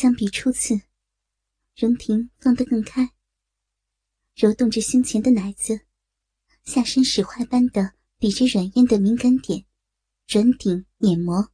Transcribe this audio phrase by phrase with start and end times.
[0.00, 0.80] 相比初次，
[1.74, 3.10] 荣婷放得更开，
[4.36, 5.80] 揉动着胸前的奶子，
[6.62, 9.64] 下身使坏般的抵着软烟的敏感点，
[10.28, 11.50] 转顶碾磨。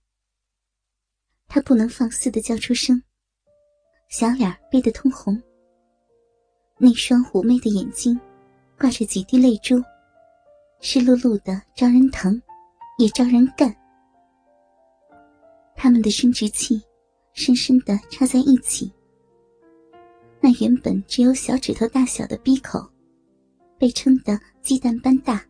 [1.49, 3.03] 她不能放肆的叫出声，
[4.11, 5.43] 小脸憋得通红，
[6.77, 8.21] 那双妩媚的眼睛
[8.79, 9.83] 挂着几滴泪珠，
[10.83, 12.39] 湿漉漉的，招人疼，
[12.99, 13.75] 也招人干。
[15.75, 16.83] 他们的生殖器
[17.35, 18.93] 深深的插在一起，
[20.41, 22.89] 那原本只有小指头大小的闭口，
[23.77, 25.45] 被撑得鸡蛋般大。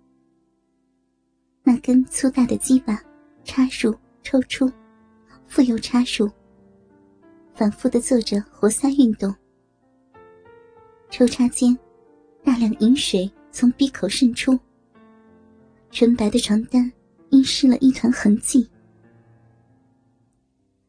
[1.62, 2.98] 那根粗大的鸡巴
[3.44, 4.70] 插入、抽出，
[5.46, 6.28] 复又插入，
[7.54, 9.32] 反复的做着活塞运动。
[11.10, 11.78] 抽插间，
[12.42, 14.58] 大量饮水从闭口渗出，
[15.90, 16.90] 纯白的床单
[17.28, 18.66] 因湿了一团痕迹。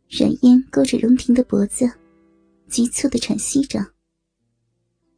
[0.10, 1.92] 软烟勾着荣婷的脖子，
[2.68, 3.80] 急促的喘息着。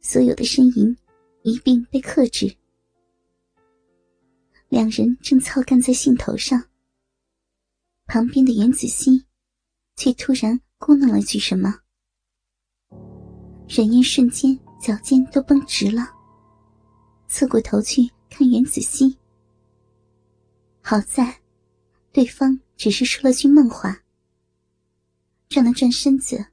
[0.00, 0.96] 所有的呻吟
[1.42, 2.56] 一并被克制。
[4.68, 6.62] 两人正操干在兴头上，
[8.06, 9.24] 旁边的袁子熙
[9.96, 11.80] 却突然咕哝了句什么。
[13.68, 16.10] 软烟瞬间脚尖都绷直了，
[17.28, 19.16] 侧过头去看袁子熙。
[20.80, 21.40] 好在，
[22.12, 24.02] 对方只是说了句梦话。
[25.48, 26.46] 转了转身子，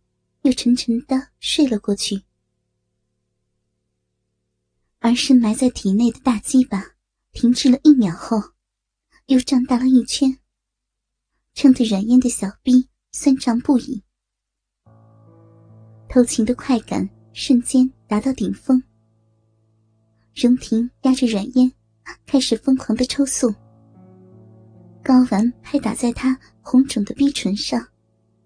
[0.43, 2.23] 又沉沉的睡了过去。
[4.99, 6.95] 而深埋在体内的大鸡巴
[7.31, 8.41] 停滞了一秒后，
[9.27, 10.39] 又胀大了一圈，
[11.53, 14.01] 撑得软烟的小臂酸胀不已。
[16.07, 18.81] 偷情的快感瞬间达到顶峰。
[20.33, 21.71] 荣婷压着软烟，
[22.25, 23.53] 开始疯狂的抽搐，
[25.03, 27.85] 睾丸拍打在她红肿的逼唇上。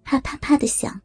[0.09, 1.03] 啪啪啪的响，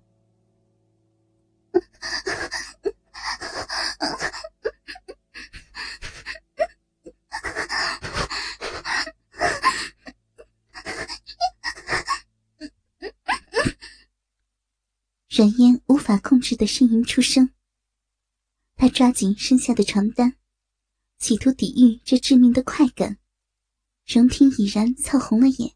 [15.28, 17.50] 软烟无法控制的呻吟出声。
[18.74, 20.36] 他抓紧身下的床单，
[21.18, 23.18] 企图抵御这致命的快感。
[24.06, 25.74] 荣听已然操红了眼，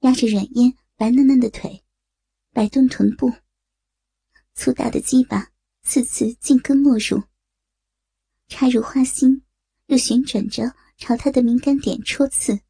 [0.00, 1.83] 压着软烟白嫩嫩的腿。
[2.54, 3.32] 摆动臀部，
[4.54, 5.48] 粗大的鸡巴
[5.82, 7.20] 次次进根没入，
[8.46, 9.42] 插入花心，
[9.86, 12.60] 又旋转着朝他的敏感点戳刺。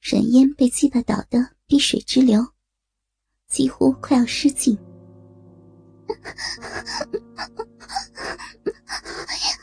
[0.00, 2.46] 冉烟被鸡巴捣得滴水直流，
[3.48, 4.78] 几乎快要失禁。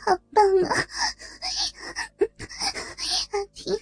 [0.04, 0.86] 好棒啊！
[3.32, 3.74] 阿婷，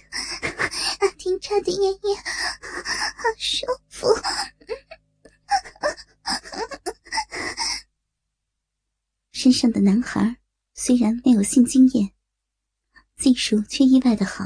[1.00, 4.06] 阿婷插的烟烟好舒服。
[9.46, 10.38] 身上的男孩
[10.74, 12.10] 虽然没有性经验，
[13.14, 14.44] 技术却意外的好，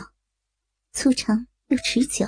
[0.93, 2.27] 粗长又持久。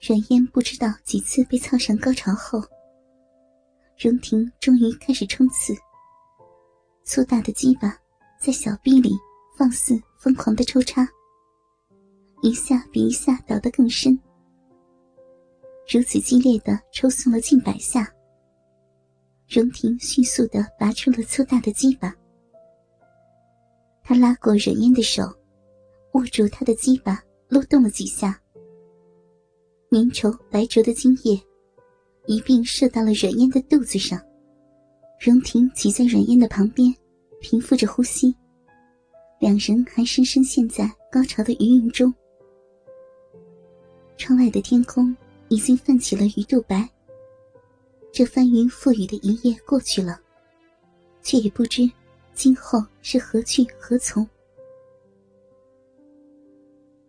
[0.00, 2.62] 阮烟不知道几次被操上高潮后，
[3.98, 5.74] 荣婷终于开始冲刺。
[7.02, 7.98] 粗大的鸡巴
[8.40, 9.10] 在小臂里
[9.58, 11.04] 放肆疯狂的抽插，
[12.42, 14.16] 一下比一下倒得更深。
[15.92, 18.08] 如此激烈的抽送了近百下。
[19.48, 22.12] 荣婷迅速的拔出了粗大的鸡巴，
[24.02, 25.22] 他拉过忍烟的手，
[26.14, 28.40] 握住他的鸡巴，撸动了几下，
[29.92, 31.40] 粘稠白灼的精液
[32.26, 34.20] 一并射到了忍烟的肚子上。
[35.20, 36.92] 荣婷挤在忍烟的旁边，
[37.40, 38.34] 平复着呼吸，
[39.38, 42.12] 两人还深深陷在高潮的余韵中。
[44.16, 45.16] 窗外的天空
[45.48, 46.86] 已经泛起了鱼肚白。
[48.16, 50.18] 这翻云覆雨的一夜过去了，
[51.20, 51.82] 却也不知
[52.32, 54.26] 今后是何去何从。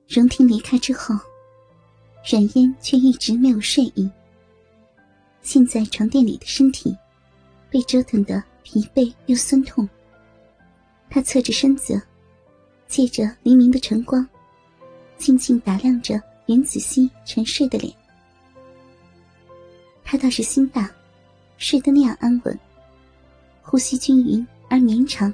[0.05, 1.15] 荣婷离开之后，
[2.29, 4.11] 冉嫣却一直没有睡意。
[5.41, 6.93] 现在床垫里的身体
[7.69, 9.87] 被折腾得疲惫又酸痛，
[11.09, 12.01] 她侧着身子，
[12.85, 14.27] 借着黎明的晨光，
[15.17, 17.95] 静静打量着袁子熙沉睡的脸。
[20.03, 20.93] 他倒是心大。
[21.57, 22.59] 睡得那样安稳，
[23.61, 25.33] 呼吸均匀而绵长。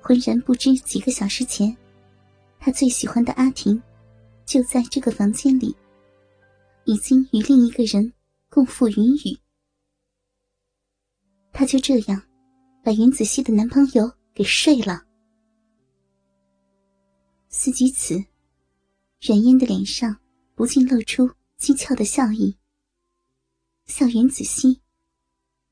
[0.00, 1.74] 浑然不知几个小时前，
[2.58, 3.80] 他最喜欢的阿婷，
[4.44, 5.74] 就在这个房间里，
[6.84, 8.12] 已经与另一个人
[8.48, 9.38] 共赴云雨。
[11.52, 12.20] 他就这样，
[12.82, 15.04] 把云子熙的男朋友给睡了。
[17.48, 18.16] 思及此，
[19.20, 20.16] 冉嫣的脸上
[20.54, 21.28] 不禁露出
[21.60, 22.56] 讥诮的笑意。
[23.86, 24.80] 笑云子熙，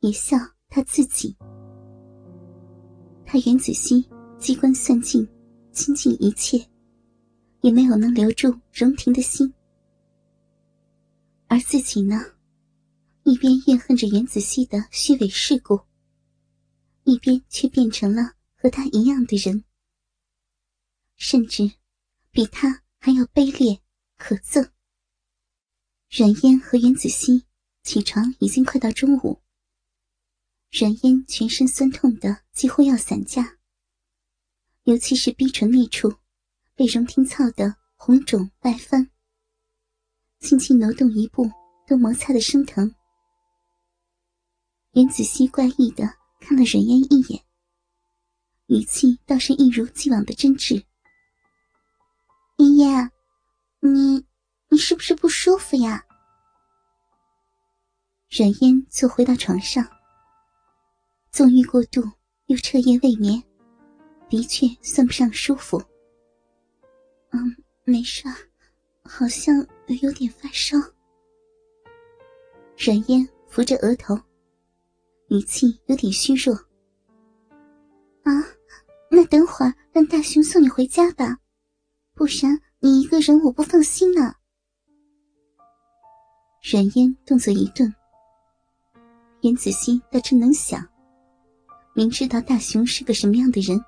[0.01, 0.37] 也笑
[0.69, 1.37] 他自己。
[3.25, 4.05] 他袁子熙
[4.39, 5.27] 机关算尽，
[5.73, 6.59] 倾尽一切，
[7.61, 9.53] 也没有能留住荣婷的心。
[11.47, 12.25] 而自己呢，
[13.25, 15.79] 一边怨恨着袁子熙的虚伪世故，
[17.05, 19.63] 一边却变成了和他一样的人，
[21.17, 21.71] 甚至
[22.31, 23.81] 比他还要卑劣
[24.17, 24.71] 可憎。
[26.11, 27.45] 阮嫣和袁子熙
[27.83, 29.41] 起床已经快到中午。
[30.71, 33.57] 阮嫣全身酸痛的几乎要散架，
[34.85, 36.13] 尤其是逼唇那处，
[36.75, 39.11] 被荣廷操的红肿外翻，
[40.39, 41.51] 轻轻挪动一步
[41.87, 42.95] 都摩擦的生疼。
[44.93, 46.05] 袁子熙怪异的
[46.41, 47.45] 看了阮嫣一眼，
[48.67, 50.85] 语气倒是一如既往的真挚
[52.59, 53.11] ：“嫣嫣，
[53.81, 54.25] 你……”
[54.73, 56.05] 你是不是不舒服呀？
[58.29, 59.85] 阮嫣坐回到床上，
[61.31, 62.03] 纵欲过度
[62.47, 63.43] 又彻夜未眠，
[64.29, 65.81] 的确算不上舒服。
[67.31, 68.25] 嗯，没事，
[69.05, 69.55] 好像
[70.03, 70.77] 有点发烧。
[72.77, 74.19] 阮嫣扶着额头，
[75.29, 76.53] 语气有点虚弱。
[78.25, 78.33] 啊，
[79.09, 81.39] 那等会儿让大雄送你回家吧，
[82.15, 84.35] 不然你一个人我不放心呢。
[86.61, 87.95] 阮嫣动作一顿，
[89.43, 90.90] 袁子熙倒真能想，
[91.95, 93.79] 明知道大雄是个什么样的人，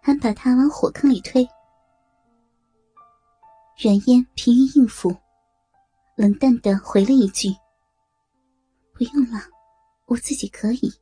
[0.00, 1.46] 还把他往火坑里推。
[3.78, 5.14] 软烟疲于应付，
[6.16, 7.48] 冷淡的回了一句
[8.94, 9.40] ：“不用了，
[10.06, 10.92] 我自己可以。”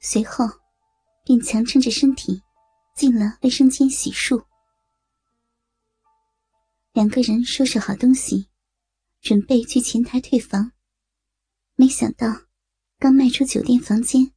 [0.00, 0.46] 随后，
[1.24, 2.42] 便强撑着身体，
[2.94, 4.44] 进了卫生间洗漱。
[6.92, 8.48] 两个人收拾好东西。
[9.20, 10.72] 准备去前台退房，
[11.76, 12.26] 没想到
[13.04, 14.32] 刚迈出酒店房间，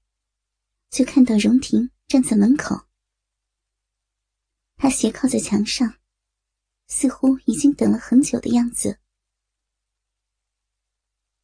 [0.90, 2.76] 就看到荣婷站在门口。
[4.76, 5.98] 她斜靠在墙上，
[6.86, 9.00] 似乎已经等了很久的样子。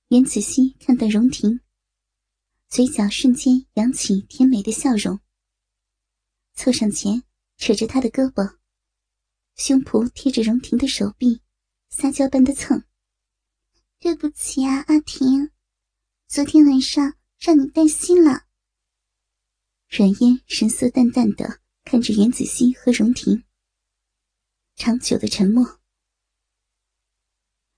[0.09, 1.61] 袁子熙看到荣婷，
[2.67, 5.21] 嘴角瞬间扬起甜美的笑容，
[6.55, 7.23] 凑上前
[7.55, 8.57] 扯着她的胳膊，
[9.55, 11.41] 胸脯贴着荣婷的手臂，
[11.87, 12.83] 撒娇般的蹭。
[13.97, 15.52] 对不起啊，阿婷，
[16.33, 18.47] 昨天晚上让你担心了。
[19.87, 23.43] 阮嫣神色淡淡的看着袁子熙和荣婷，
[24.73, 25.79] 长久的沉默。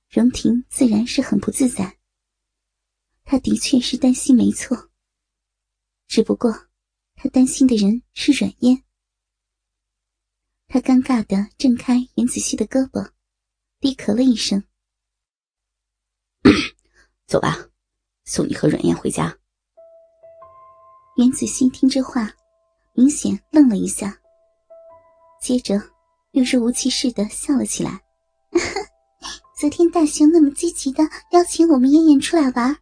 [0.09, 1.99] 荣婷自然是很不自在，
[3.25, 4.89] 她的确是担心没错，
[6.07, 6.69] 只不过
[7.15, 8.85] 她担心的人是阮嫣。
[10.67, 13.11] 她尴尬的挣开袁子熙的胳膊，
[13.81, 14.63] 低咳了一声。
[17.27, 17.69] 走吧，
[18.25, 19.35] 送你和阮燕回家。
[21.17, 22.29] 袁子欣听这话，
[22.93, 24.17] 明显愣了一下，
[25.41, 25.81] 接着
[26.31, 28.01] 又若无其事的笑了起来。
[29.57, 32.75] 昨天大雄那么积极的邀请我们燕燕出来玩，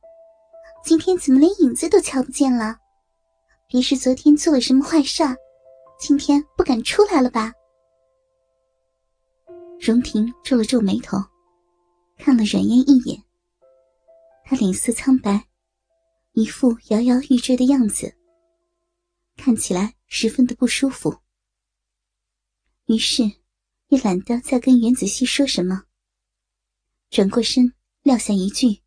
[0.83, 2.77] 今天怎么连影子都瞧不见了？
[3.67, 5.23] 别是昨天做了什么坏事，
[5.99, 7.51] 今天不敢出来了吧？
[9.79, 11.17] 荣婷皱了皱眉头，
[12.17, 13.23] 看了阮燕一眼。
[14.45, 15.47] 他脸色苍白，
[16.33, 18.15] 一副摇摇欲坠的样子，
[19.37, 21.21] 看起来十分的不舒服。
[22.85, 23.23] 于是，
[23.87, 25.85] 也懒得再跟袁子熙说什么，
[27.09, 28.81] 转过身撂下一句：“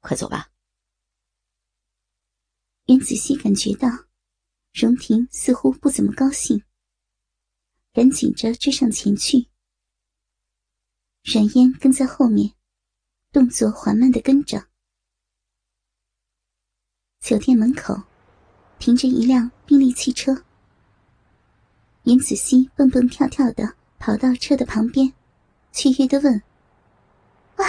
[0.00, 0.50] 快走吧。”
[2.86, 3.88] 袁子熙感觉到
[4.72, 6.62] 荣婷似乎不怎么高兴，
[7.92, 9.48] 赶紧着追上前去。
[11.22, 12.54] 冉嫣跟在后面。
[13.34, 14.62] 动作缓慢的跟着。
[17.18, 18.00] 酒店门口
[18.78, 20.44] 停着一辆宾利汽车。
[22.04, 25.12] 严子熙蹦蹦跳跳的跑到车的旁边，
[25.72, 26.40] 雀跃的问
[27.58, 27.66] ：“哇，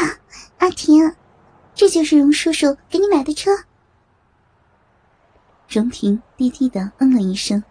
[0.59, 1.15] 阿婷，
[1.73, 3.49] 这就是荣叔叔给你买的车？”
[5.67, 7.63] 荣婷低低的嗯了一声，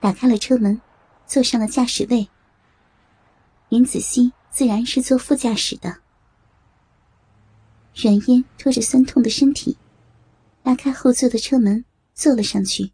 [0.00, 0.80] 打开了车门，
[1.26, 2.30] 坐上了驾驶位。
[3.68, 6.00] 严子熙自然是坐副驾驶的。
[8.02, 9.76] 阮嫣拖着酸痛的身体，
[10.62, 12.92] 拉开后座的车门，坐了上去。